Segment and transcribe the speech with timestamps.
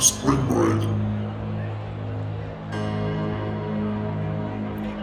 [0.00, 0.80] Spring Break.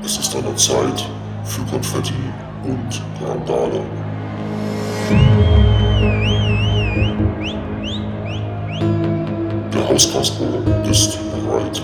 [0.03, 1.05] Es ist an der Zeit
[1.43, 2.15] für Konfetti
[2.63, 3.81] und Randale.
[9.71, 10.45] Der Hauskasper
[10.89, 11.81] ist bereit.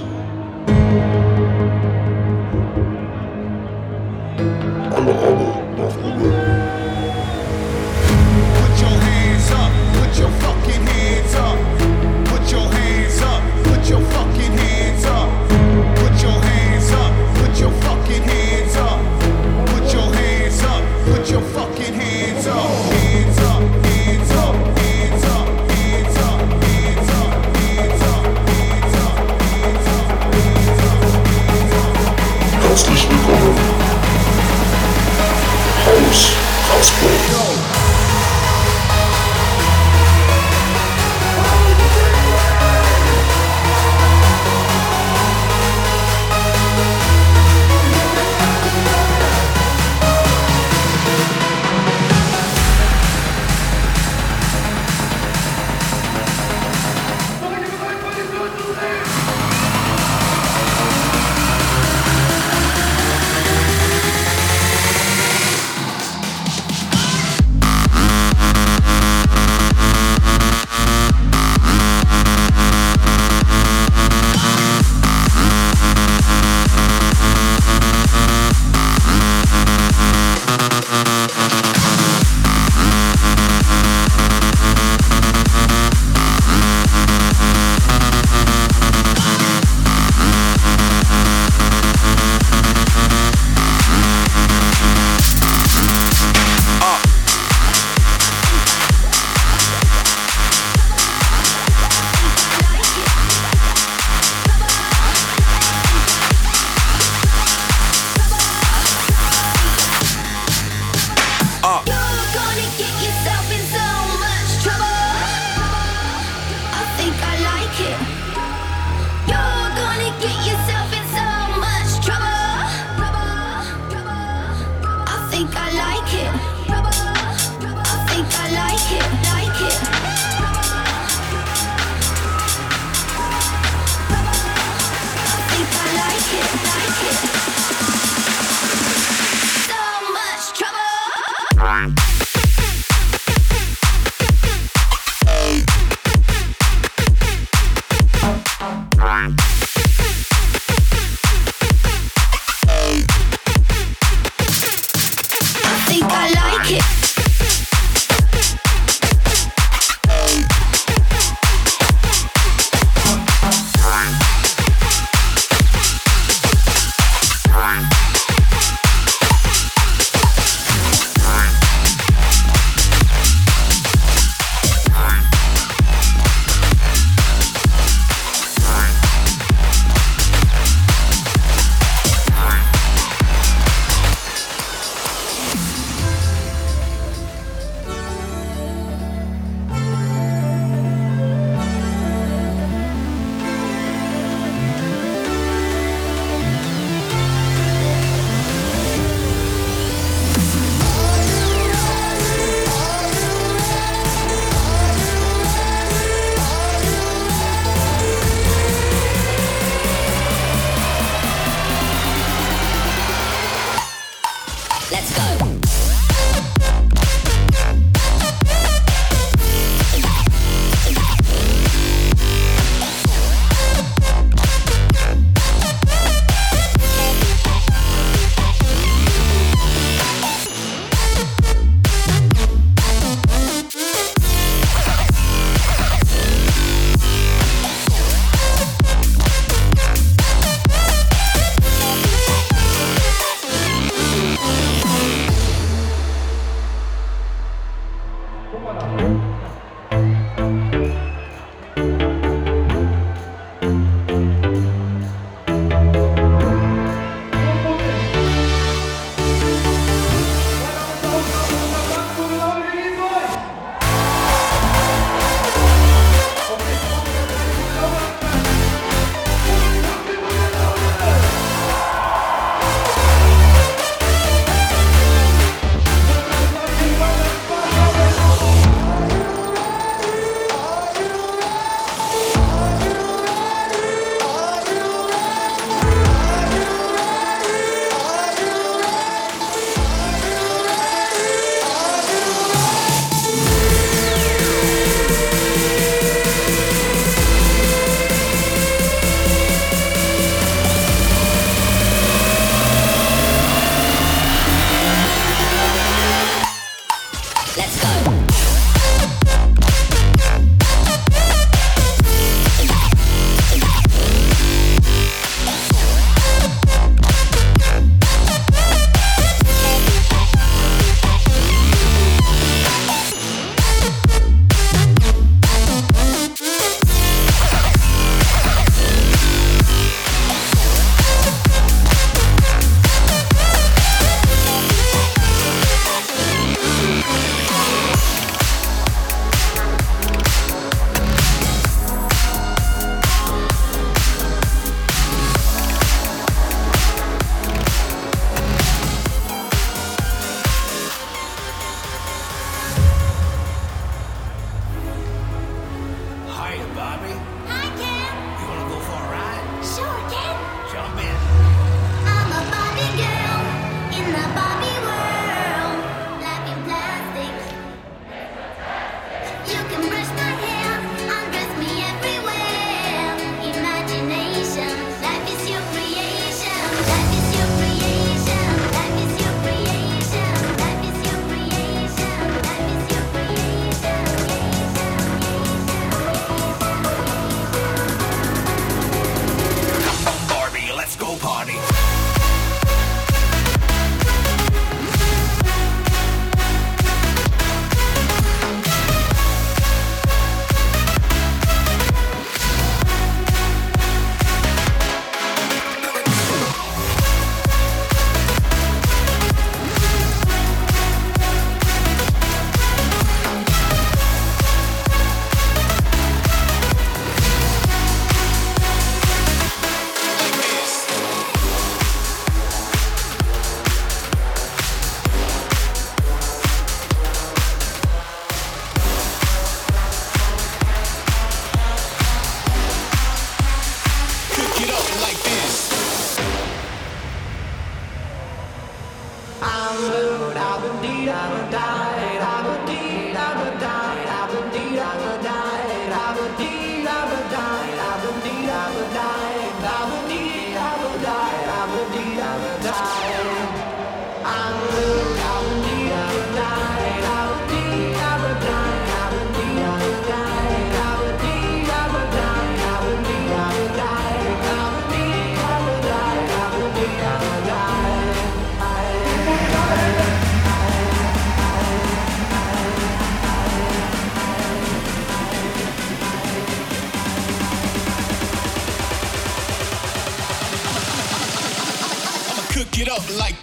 [483.18, 483.43] Like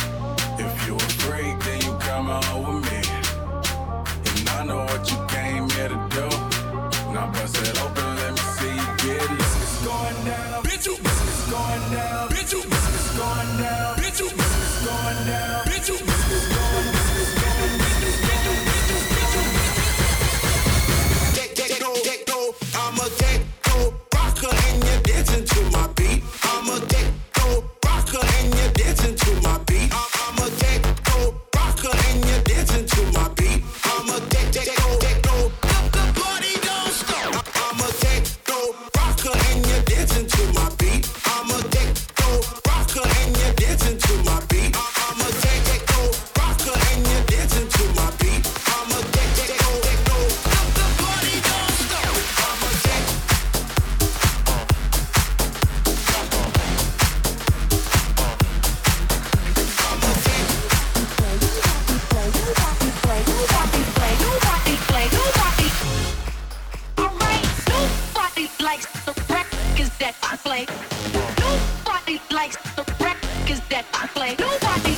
[71.39, 74.35] Nobody likes the records that I play.
[74.37, 74.90] Nobody.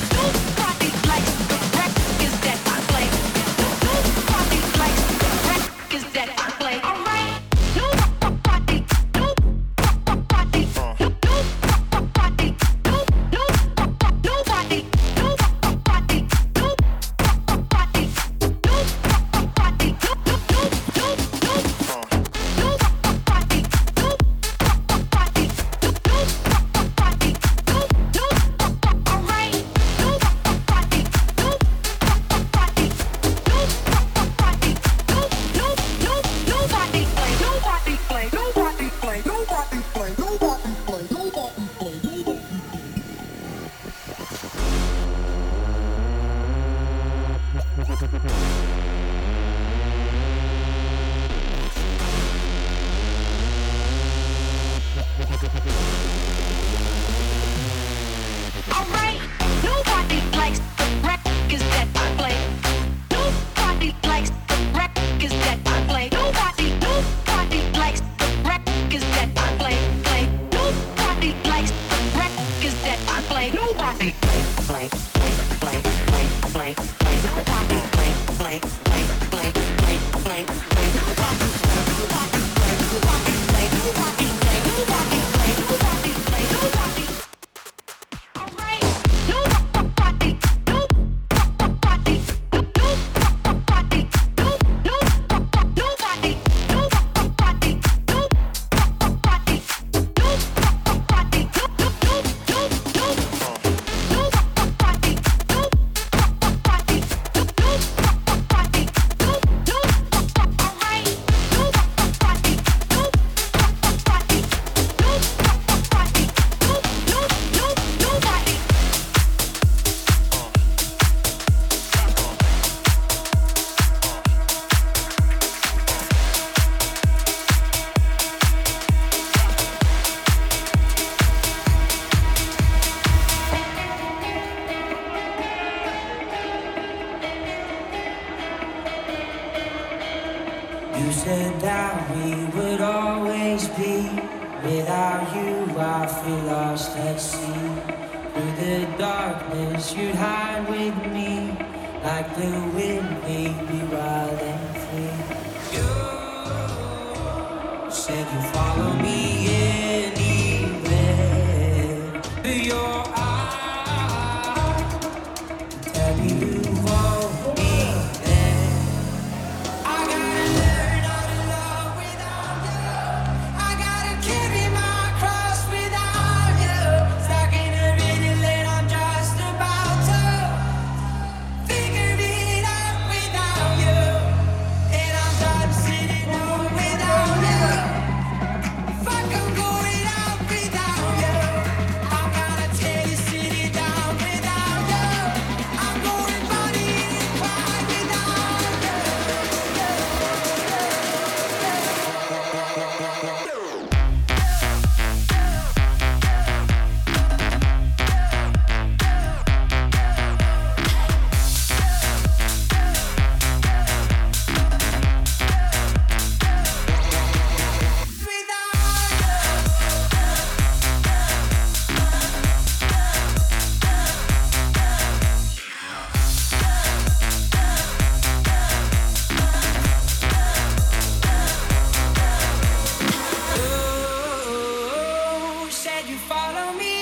[236.08, 236.93] You follow me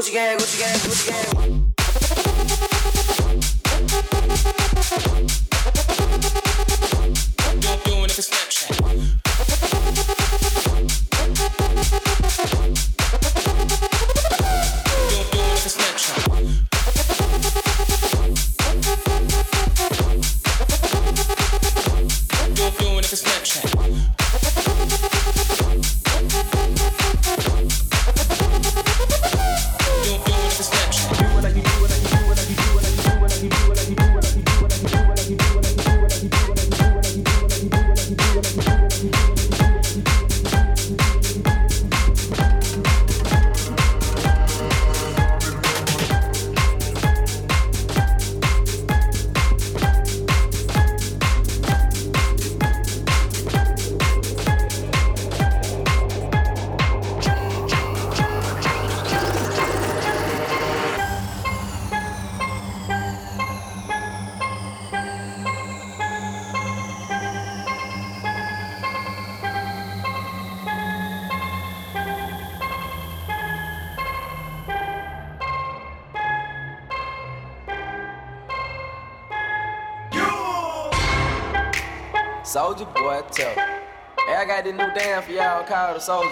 [0.00, 1.30] Gucci gang, Gucci gang, Gucci gang.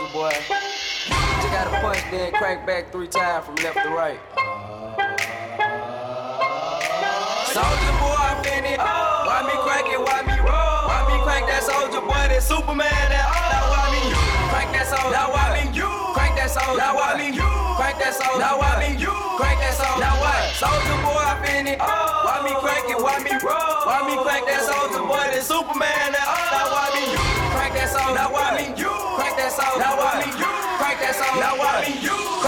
[0.08, 0.30] young boy.
[0.30, 4.18] Just got a punch, then crack back three times from left to right.
[7.48, 9.24] Soldier boy, I'm finna oh.
[9.26, 10.00] Why me crank it?
[10.00, 10.88] Why me roll?
[10.88, 12.28] Why me crank that soldier boy?
[12.28, 13.48] That Superman that oh.
[13.52, 14.20] Now why me you?
[14.52, 15.10] Crank that soldier.
[15.10, 15.90] Now why me you?
[16.14, 16.78] Crank that soldier.
[16.78, 17.50] Now why me you?
[17.76, 18.38] Crank that soldier.
[18.38, 19.16] Now why me you?
[19.40, 20.00] Crank that soldier.
[20.00, 20.42] Now what?
[20.56, 21.80] Soldier boy, I'm in it.
[21.80, 23.00] Why me crank it?
[23.00, 23.76] Why me roll?
[23.88, 25.24] Why me crank that soldier boy?
[25.32, 26.26] That Superman that.
[26.52, 27.22] Now why me you?
[27.56, 28.14] Crank that soldier.
[28.14, 29.07] Now why me you?
[29.48, 29.78] that soul.
[29.80, 30.44] Now I mean you.
[30.78, 31.40] Crank that song.
[31.40, 32.47] Now I mean you.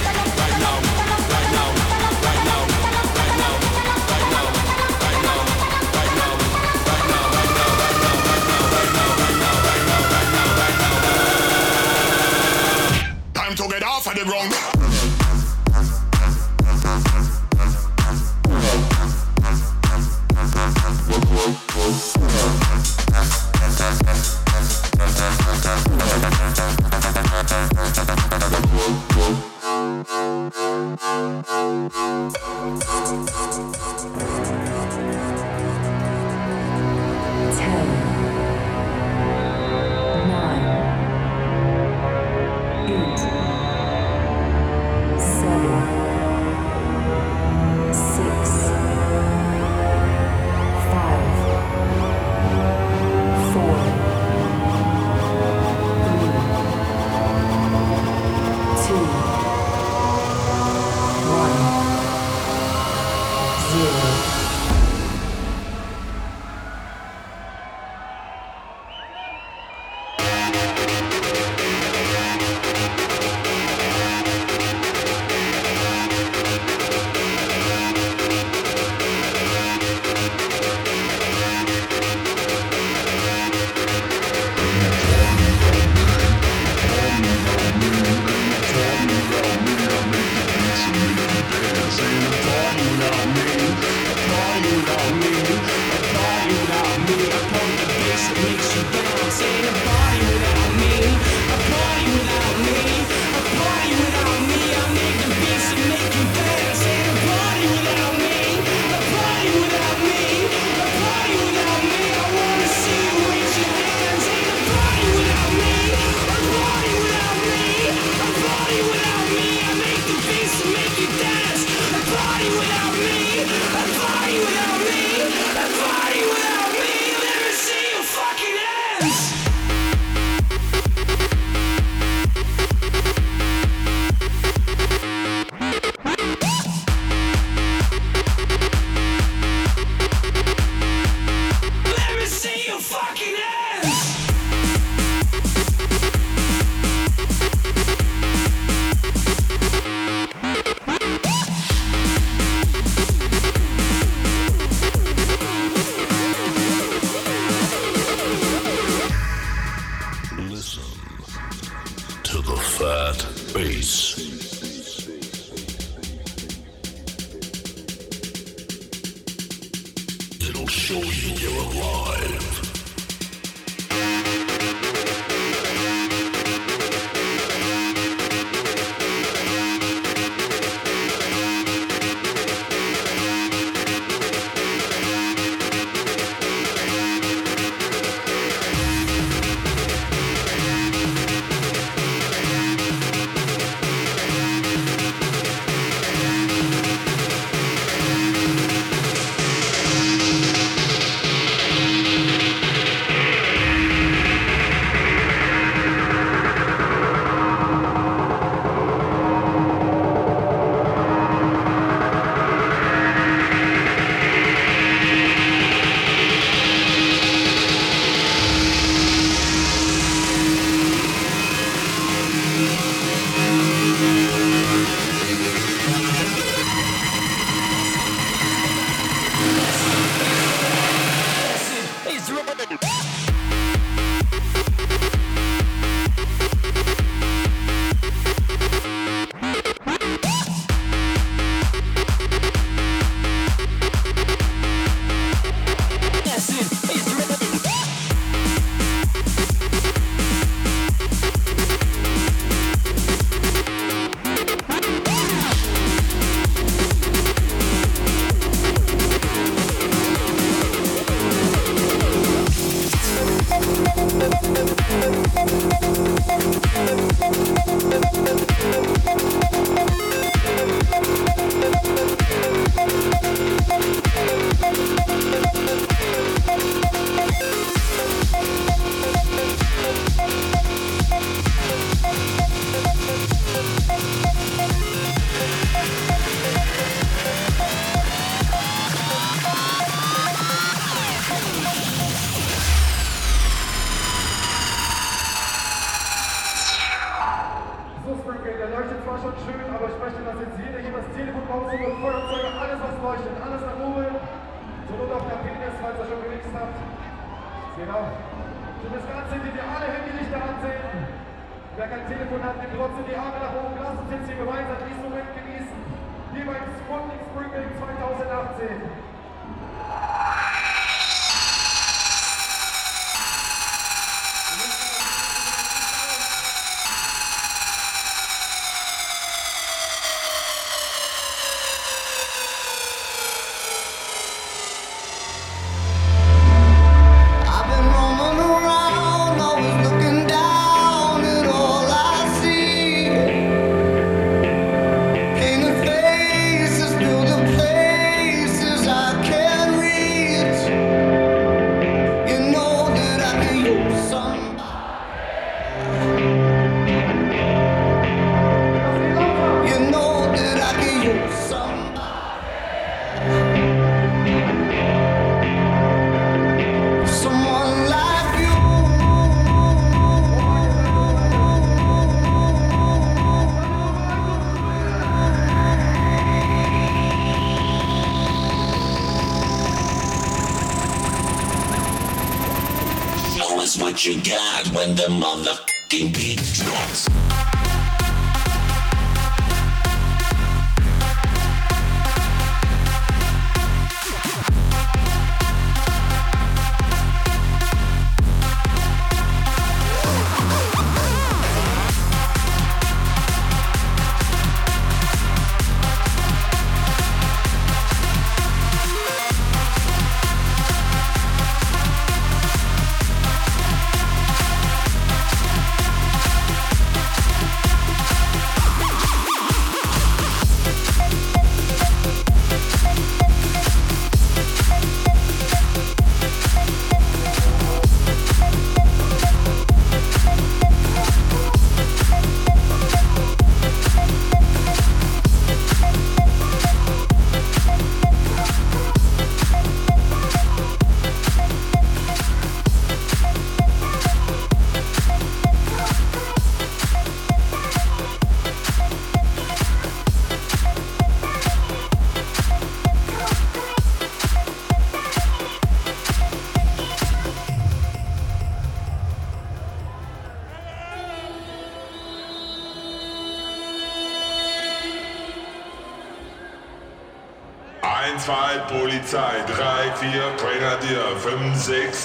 [14.23, 14.80] them round.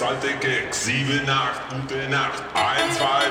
[0.07, 0.85] interessante Gags.
[0.85, 3.26] Sieben Nacht, gute Nacht, ein, zwei.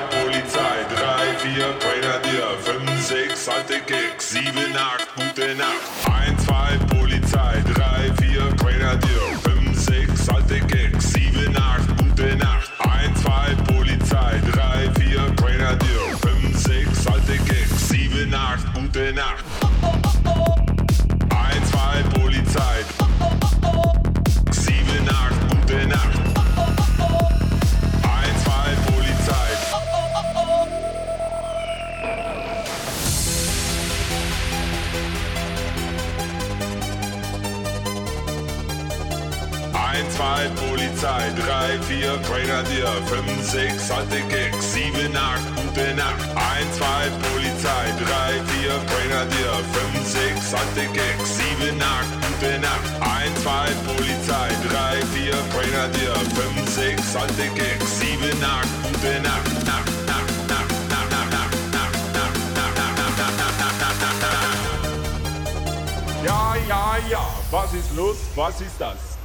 [42.19, 48.79] Brainer dir 5, 6, alte Gags 7, 8, gute Nacht 1, 2, Polizei 3, 4,
[48.87, 49.53] Brainer dir
[49.93, 56.15] 5, 6, alte Gags 7, 8, gute Nacht 1, 2, Polizei 3, 4, Brainer dir
[56.15, 61.97] 5, 6, alte Gags 7, 8, gute Nacht, Nacht, Nacht, Nacht, Nacht, Nacht, Nacht, Nacht,
[62.17, 64.45] Nacht, Nacht, Nacht, Nacht, Nacht, Nacht,
[66.25, 69.16] Ja, ja, ja, was ist los, was ist das?